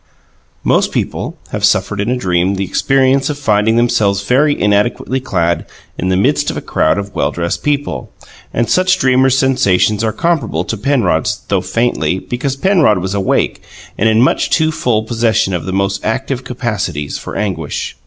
[0.63, 5.63] Most people have suffered in a dream the experience of finding themselves very inadequately clad
[5.95, 8.11] in the midst of a crowd of well dressed people,
[8.51, 13.61] and such dreamers' sensations are comparable to Penrod's, though faintly, because Penrod was awake
[13.95, 17.95] and in much too full possession of the most active capacities for anguish.